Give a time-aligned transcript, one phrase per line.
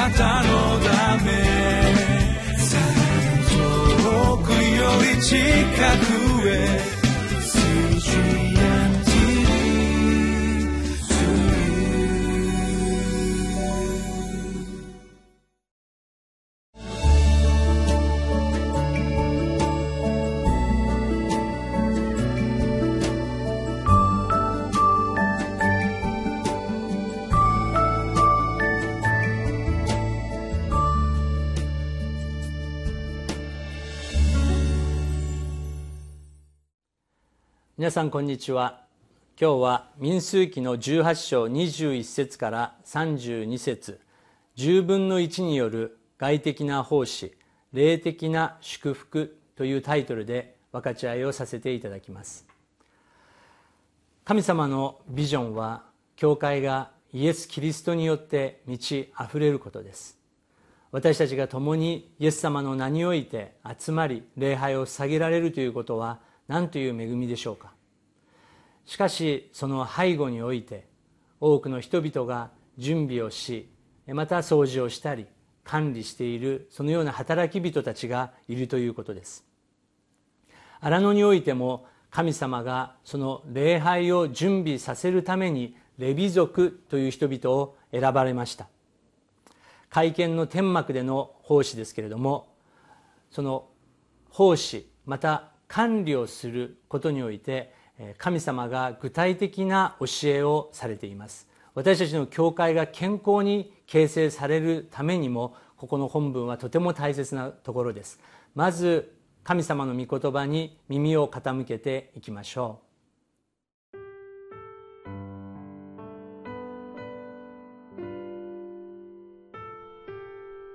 [0.00, 1.30] なたのため。
[4.02, 5.36] 遠くより近
[6.40, 6.99] くへ。
[37.80, 38.82] 皆さんこんにちは。
[39.40, 44.02] 今日は民数記の18章21節から32節。
[44.58, 47.32] 10分の1による外的な奉仕
[47.72, 52.46] 霊的な祝福というタイトルで分かち合いをさせていただきます。
[54.26, 55.84] 神様のビジョンは
[56.16, 60.18] 教会がイエス・キリストによって満ち溢れることです。
[60.92, 66.18] 私たちが共にイエス様の名において集まり礼拝を下げられるということは
[66.50, 67.72] 何という恵みでしょうか。
[68.84, 70.86] しかしその背後において
[71.40, 73.70] 多くの人々が準備をし
[74.06, 75.26] また掃除をしたり
[75.64, 79.44] 管理しているそのような働き人たちがいるということです。
[80.80, 88.68] 荒野においても神様がその礼拝を準備させるためにレビ族という人々を選ばれました。
[89.90, 92.48] 会見の天幕での奉仕ですけれども
[93.30, 93.68] その
[94.30, 97.74] 奉仕また管理をすることにおいて
[98.18, 101.48] 神様が具体的な教えをされています。
[101.74, 108.18] 私たちの教会が健康に形成されるためにもここの本文はとても大切なところです。
[108.54, 112.90] まず神様の御言葉に耳を傾けていきましょう。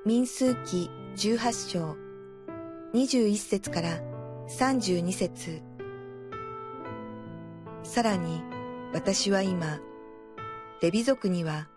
[0.08, 1.96] 民数記18章
[2.94, 4.00] 21節から
[4.48, 5.75] 32節。
[7.96, 8.44] さらに
[8.94, 9.80] 私は今、
[10.82, 11.70] レビ族には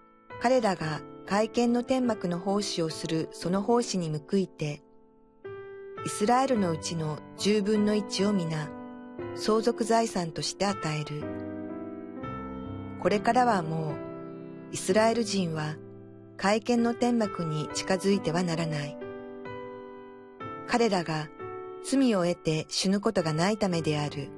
[0.42, 4.82] 彼らが会見の天幕の奉仕をするその奉仕に報いて、
[6.04, 8.68] イスラエルのうちの十分の一を皆、
[9.36, 11.22] 相続財産として与える。
[13.00, 15.76] これからはもう、イスラエル人は
[16.36, 18.98] 会見の天幕に近づいてはならない。
[20.66, 21.28] 彼らが
[21.84, 24.32] 罪を得て死ぬことがないためである。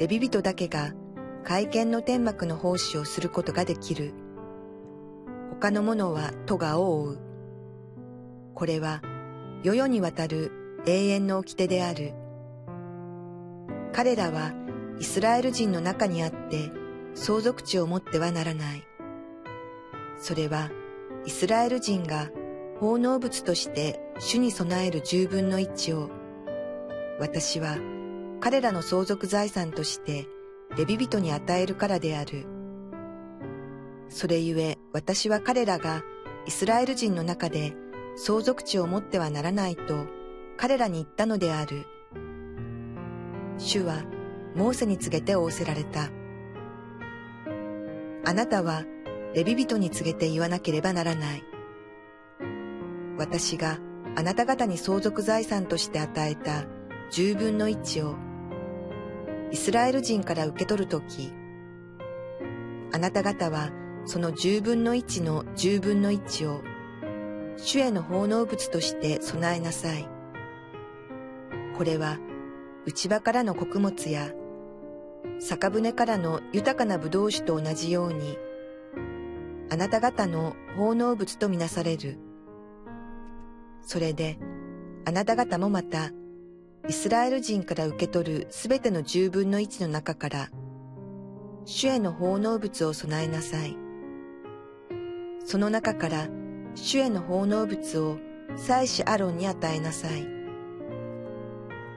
[0.00, 0.94] レビ人だけが
[1.44, 4.14] 会見の天幕の奉仕をすることができる。
[5.50, 7.18] 他の者は戸が覆う。
[8.54, 9.02] これは
[9.62, 12.14] 世々にわたる永遠の掟である。
[13.92, 14.54] 彼らは
[15.00, 16.70] イスラエル人の中にあって
[17.14, 18.82] 相続地を持ってはならない。
[20.18, 20.70] それは
[21.26, 22.30] イスラエル人が
[22.78, 26.08] 奉納物として主に備える十分の一を、
[27.18, 27.76] 私は
[28.40, 30.26] 彼らの相続財産として
[30.76, 32.46] レビ人に与えるからである。
[34.08, 36.02] それゆえ私は彼らが
[36.46, 37.74] イスラエル人の中で
[38.16, 40.06] 相続地を持ってはならないと
[40.56, 41.86] 彼らに言ったのである。
[43.58, 44.02] 主は
[44.56, 46.08] モーセに告げて仰せられた。
[48.24, 48.84] あなたは
[49.34, 51.44] レビ人に告げて言わなければならない。
[53.18, 53.78] 私が
[54.16, 56.64] あなた方に相続財産として与えた
[57.10, 58.16] 十分の一を
[59.50, 61.32] イスラエル人から受け取るとき、
[62.92, 63.70] あなた方は
[64.04, 66.62] その十分の一の十分の一を
[67.56, 70.08] 主への奉納物として備えなさい。
[71.76, 72.18] これは
[72.86, 74.32] 内場からの穀物や
[75.38, 78.38] 酒舟からの豊かな葡萄酒と同じように
[79.72, 82.18] あなた方の奉納物とみなされる。
[83.82, 84.36] それで、
[85.04, 86.10] あなた方もまた、
[86.88, 90.50] イスラエル人から受け取るすべての十分の一の中から、
[91.64, 93.76] 主への奉納物を備えなさい。
[95.44, 96.28] その中から、
[96.74, 98.18] 主への奉納物を
[98.56, 100.26] 祭司アロンに与えなさい。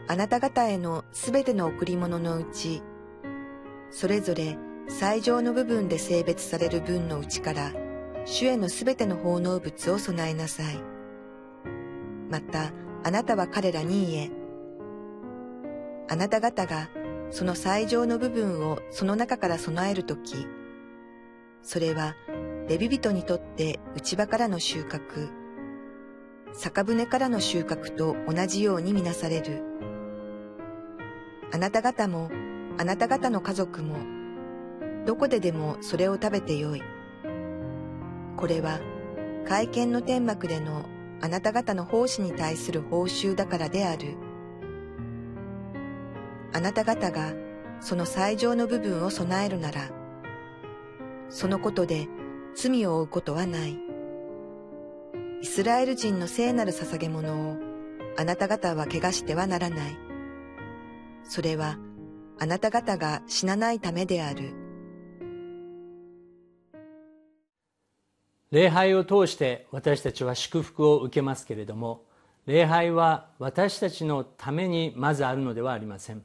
[0.07, 2.83] あなた方へのすべての贈り物のうち、
[3.89, 4.57] それぞれ
[4.89, 7.71] 最上の部分で性別される分のうちから、
[8.25, 10.77] 主へのすべての奉納物を備えなさい。
[12.29, 12.71] また、
[13.03, 14.42] あなたは彼らに言え。
[16.09, 16.89] あなた方が
[17.31, 20.47] その最上の部分をその中から備えるとき、
[21.61, 22.15] それは
[22.67, 25.29] レビ人にとって内場からの収穫、
[26.53, 29.63] 酒舟からの収穫と同じようにみなされる。
[31.51, 32.29] あなた方も、
[32.77, 33.97] あなた方の家族も、
[35.05, 36.83] どこででもそれを食べてよい。
[38.37, 38.79] これは
[39.47, 40.85] 会見の天幕での
[41.21, 44.17] あなた方の奉仕に対する報酬だからである。
[46.53, 47.33] あなた方が
[47.81, 49.89] その最上の部分を備えるなら、
[51.29, 52.07] そのことで
[52.55, 53.77] 罪を負うことはない。
[55.41, 57.57] イスラエル人の聖なる捧げ物を
[58.15, 59.97] あなた方は怪我してはならない。
[61.23, 61.77] それは
[62.39, 64.53] あなた方が死なないためである。
[68.51, 72.03] 礼拝を通して私たちは祝福を受けますけれども
[72.45, 76.23] 礼拝は私たちのためにまずあるのではありません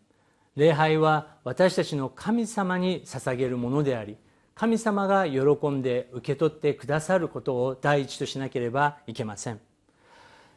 [0.59, 4.17] 礼拝は私たちの神様に捧げるものであり
[4.57, 9.61] 神様が喜んで受け取ってくださることを第一としなければいけません。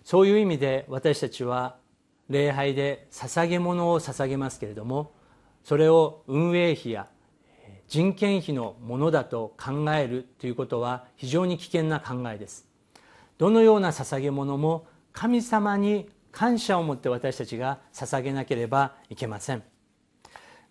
[0.03, 1.75] そういう意味で私たちは
[2.29, 5.11] 礼拝で捧げ物を捧げますけれども
[5.63, 7.05] それを運営費や
[7.87, 12.67] 人件費のものだと考えるということは非常に危険な考えです。
[13.37, 19.70] どのような捧げ物も神様に感謝を持って私たちが捧げなければいけません。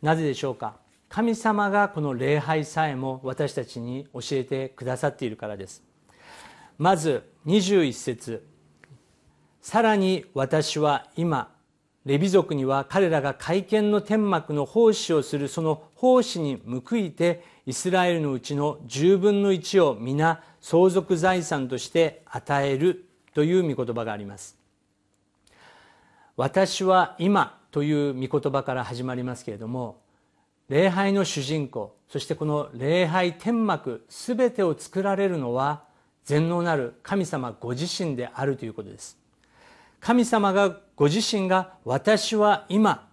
[0.02, 0.76] なぜでしょうか？
[1.08, 5.82] 神様がこの礼拝さえも私たちに教えてくださっているからです。
[6.78, 8.46] まず21節。
[9.60, 11.52] さらに私は今
[12.06, 23.04] レビ族には彼らが会見の天幕の奉仕をするその奉仕に報いてイスラエルのうちの10分の1を皆相続財産として与える
[23.34, 24.56] という御言葉があります。
[26.36, 30.00] 私は今という御言葉から始まりますけれども
[30.68, 35.84] 礼拝の主人公そしてこの礼拝天幕すべてを作られるのは
[36.24, 39.18] 全能なる神様ご自身であるということです。
[40.00, 43.08] 神様がご自身が私は今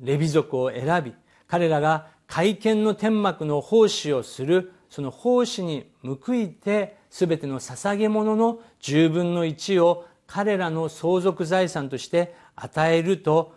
[0.00, 1.14] レビ族を選び
[1.46, 13.54] 彼らが会見の天幕の奉仕をするその奉仕に報いて全ての捧げ物の10分の1を彼らの相続財産として与えると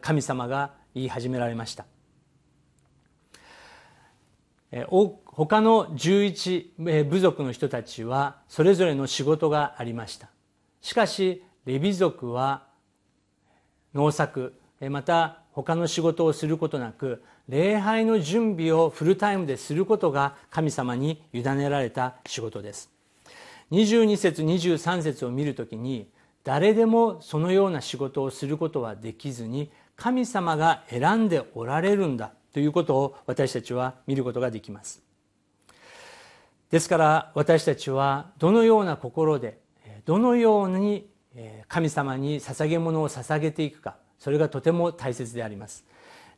[0.00, 1.84] 神様が言い始められました。
[5.26, 10.30] 他の11部族の人たちはそれぞれの仕事がありました。
[10.80, 12.64] しかしレビ族は
[13.94, 14.54] 農作
[14.90, 22.90] また他の仕事をすることなく礼拝の準備をフルタイムですることが神様に委ねられた仕事です。
[23.72, 26.08] 22節23節を見るときに
[26.46, 35.02] 誰でもそのような仕事をすることはできずに神様が選んでおられるんだということを私たちは見ることができます。
[36.70, 39.58] ですから私たちはどのような心で
[40.04, 41.08] どのように
[41.66, 45.84] 神様に捧げ物を捧げていくかそれがとても大切であります。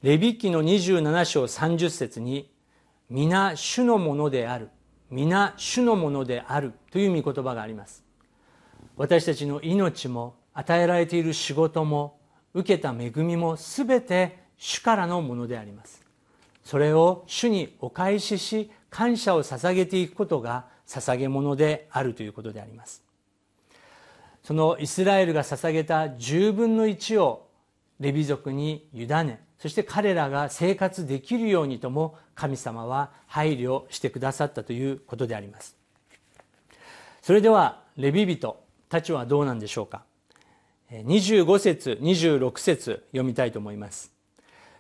[0.02, 2.50] レビ記の27章30節に
[3.10, 4.70] 皆主のものである
[5.10, 8.07] 皆主のものであるという御言葉があります。
[8.99, 12.19] 私たちの命も与えられている仕事も
[12.53, 16.03] 受けた恵みも全て主からのものであります。
[16.65, 23.05] それを主にお返しし感謝を捧げていくことが捧げ物であるということであります。
[24.43, 27.49] そのイスラエルが捧げた10分の1を
[28.01, 35.77] レビ族に委ねそして彼らが生活できるようにとも神様は配慮してくださったということであります。
[37.23, 40.05] それではレビ人たちはどうなんでしょうか
[40.91, 44.13] ？25節26節読みたいと思います。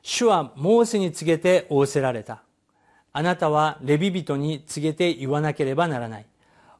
[0.02, 2.42] 主はモーセに告げて仰せられた。
[3.12, 6.26] あなたはレビ人に告げて言わなければならない。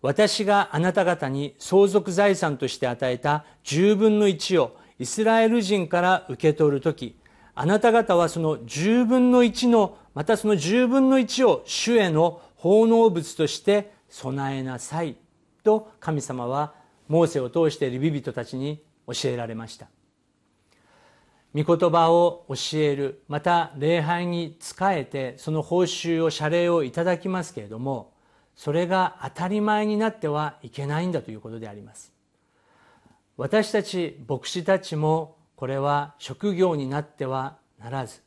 [0.00, 7.18] 私があなた方に相続財産として与えた10分の1をイスラエル人から受け取るとき、
[7.54, 15.16] あなた方はその10分の1の、またその10分の1を主への奉納物として備えなさい。
[15.64, 16.72] と神様は
[17.08, 19.88] モーセを通してリビ人たちに教えられました。
[21.54, 28.12] 御言葉を教える、また礼拝に仕えてその報酬を謝礼をいただきますけれども、
[28.58, 32.12] それが当たり前になってはいけないんだということであります
[33.36, 38.20] 私たち牧師たちもこれは職業になってはならず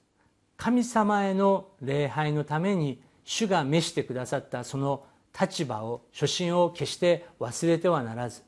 [0.55, 5.03] 神様への礼拝のために主が召してくださったその
[5.37, 8.41] 立場を初心を決して忘れてはならず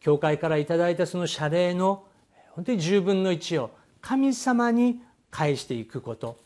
[0.00, 2.04] 教会からいただいたその謝礼の
[2.50, 6.36] 本当に10分の1を神様に返していくこと。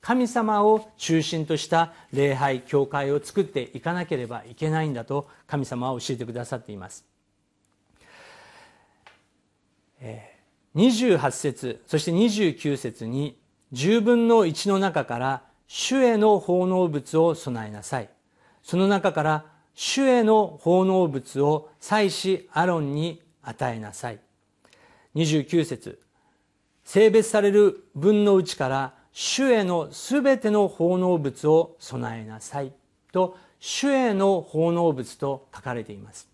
[0.00, 7.04] 神様を中心とした礼拝教会を作っていかなければいけないんだと神様は教えてくださっています。
[10.74, 13.38] 28節そして29節に
[13.72, 18.10] 10分の1の中から主への奉納物を備えなさい。
[18.64, 24.18] その中から主への奉納物を祭司アロンに与えなさい。
[25.14, 26.00] 29節。
[26.84, 32.72] 性別される分のうちから主へのすべての奉納物を備えなさい。
[33.12, 36.28] と主への奉納物と書かれています。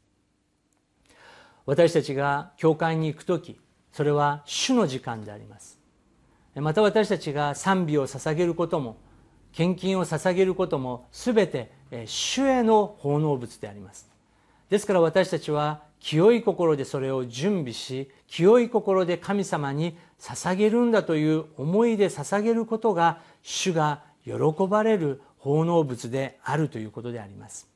[1.66, 3.61] 私たちが教会に行く時
[3.92, 5.78] それは主の時間であります。
[6.54, 8.97] また私たちが賛美を捧げることも
[9.52, 11.71] 献金を捧げることも全て
[12.07, 14.09] 主への奉納物であります。
[14.71, 24.35] ですから私たちは清い心でそれを準備し清い心で神様に捧げるんだという思いで捧げることが主が喜
[24.68, 27.68] ばれる奉納物であるということであります。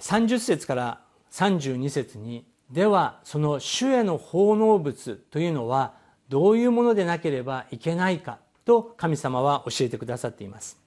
[0.00, 1.00] 30節から
[1.32, 5.94] 32節にではその主への奉納物というのは
[6.28, 10.85] どういうものでなければいけないかと神様は教えてくださっています。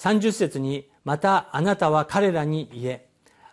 [0.00, 3.06] 30節にまたあなたは彼らに言え。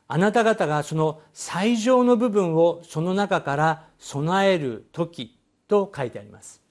[0.07, 5.37] あなた方がその最上の部分をその中から備える時
[5.67, 6.61] と書いてあります。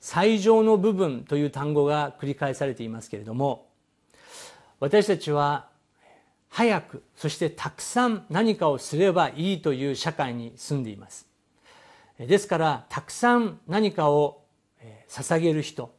[0.00, 3.68] 最上の部分という単語が繰り返されていますけれども
[4.80, 5.68] 私たちは
[6.48, 11.26] 早くそしてたくさん何かをすればいいという社会に住んでいます。
[12.18, 14.42] ですからたくさん何かを
[15.08, 15.92] 捧げる人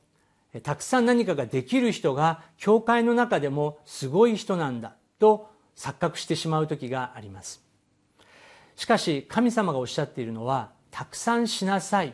[0.62, 7.64] たくさん何かができる人が教会の中でもすごい人なんだと錯覚してしまう時があります。
[8.76, 12.14] しかし神様がおっしゃっているのはたくさんしなさい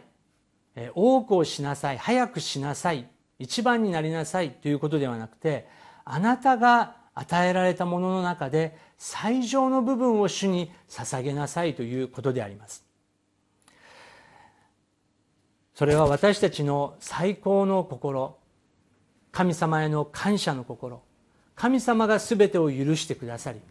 [0.93, 3.08] 多くをしなさい早くしなさい
[3.39, 5.67] 一番になりなさいということではなくて
[6.05, 12.88] あなたが与えられたものの中で最上の部分を主に捧げなさいということであります。
[15.80, 18.36] それは私たちの最高の心
[19.32, 21.02] 神様への感謝の心。
[21.56, 23.62] 神様が全てを許してくださり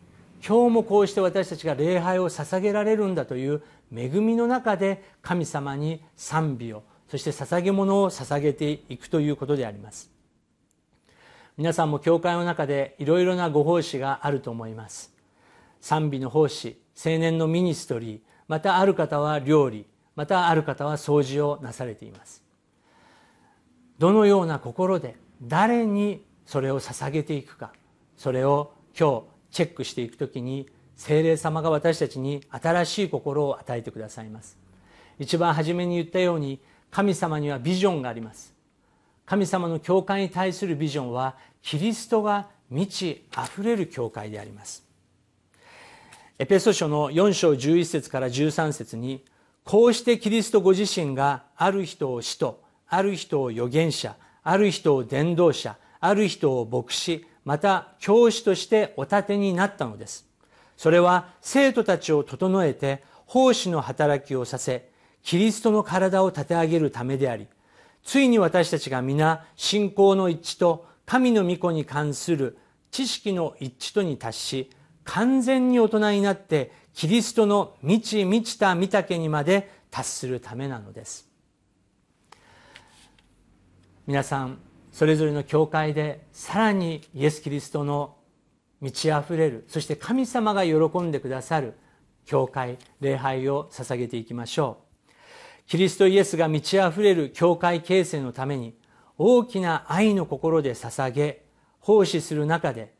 [0.42, 3.62] 今日もこうして私たちが礼拝を捧げられるんだという
[3.94, 10.10] 恵みの中で神様に賛美をそして捧げ物を捧げていくということであります。
[11.58, 15.12] 皆さんも教会の中でいろいろなご奉仕があると思います。
[15.82, 19.84] 賛美の奉仕青年のミニストリーまたある方は料理
[20.18, 22.42] またある方は掃除をなされています。
[24.00, 27.72] どのような心で誰にそれを捧げていくか
[28.16, 29.22] それを今日
[29.52, 34.58] チェックしていくときに精霊様が私たちに新しい心を与えてくださいます。
[35.20, 36.58] 一番初めに言ったように
[36.90, 38.52] 神様にはビジョンがあります。
[39.24, 44.82] 神様の教会に対するビジョンはキリストが満ち溢れる教会であります。
[46.40, 49.24] エペソ書の4章11節から13節に
[49.68, 60.26] こうしてキリストご自身がある人を使徒ある人を預言者ある人を伝道者ある人を牧師また教師としてお立てになったのです。
[60.78, 64.88] それは生徒たちを整えて奉仕の働きをさせ
[65.22, 67.46] キリストの体を立て上げるためであり
[68.02, 72.56] ついに私たちが皆信仰の一致と神の御子に関する
[72.90, 74.70] 知識の一致とに達し
[75.04, 81.28] 完全に大人になってキリストの満ち満ちた御丈にまで達するためなのです。
[84.08, 84.58] 皆さん
[84.90, 88.16] それぞれの教会でさらにイエス・キリストの
[88.80, 91.74] 満ち溢れるそして神様が喜んでくださる
[92.26, 95.12] 教会礼拝を捧げていきましょう。
[95.68, 98.76] キリストイエスが満ち溢れる教会形成のために
[99.18, 101.44] 大きな愛の心で捧げ
[101.78, 102.92] 奉仕する中で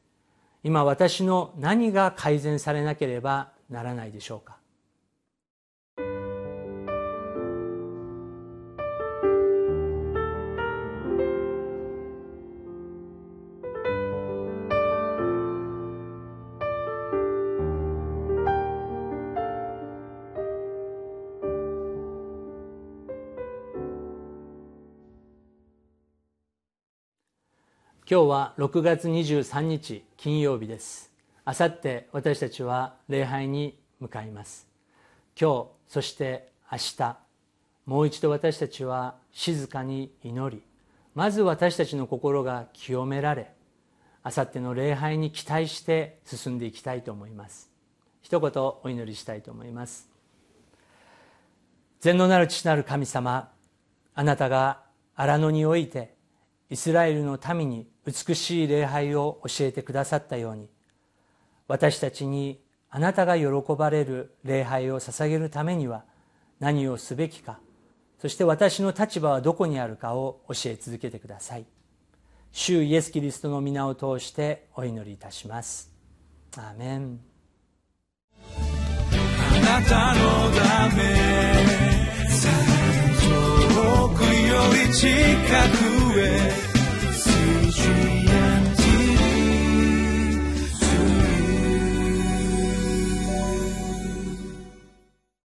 [0.62, 4.58] 今私の何が改善されなければならないでしょうか？
[28.10, 31.17] 今日は6月23日金曜日です。
[31.48, 34.68] あさって私たちは礼拝に向かいます。
[35.34, 37.16] 今日そして明日
[37.86, 40.62] もう一度私たちは静かに祈り
[41.14, 43.50] まず私たちの心が清められ
[44.22, 47.70] あさっての礼拝に期待して進んでいきたいと思います。
[48.20, 50.06] 一言お祈りしたいと思います。
[52.00, 53.50] 全能なる父なる神様
[54.14, 54.82] あなたが
[55.14, 56.14] 荒野において
[56.68, 60.68] イスラエルの民に美しい礼拝を教えてくださったように
[61.68, 62.60] 私たちに
[62.90, 63.46] あなたが喜
[63.76, 66.04] ばれる礼拝を捧げるためには
[66.58, 67.60] 何をすべきか
[68.20, 71.66] そして私の立場はどこにあるかを教え続けてください。
[72.50, 75.92] 主イエス・キリストの皆を通してお祈りいたします。
[76.56, 77.20] アーメン。
[78.50, 80.20] あなたの
[80.50, 81.02] ため
[83.22, 84.56] 遠くよ
[84.88, 85.06] り近
[86.12, 86.68] くへ。